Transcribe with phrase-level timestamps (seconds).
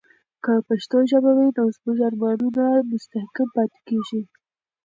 [0.43, 4.21] که پښتو ژبه وي، نو زموږ ارمانونه مستحکم پاتې کیږي.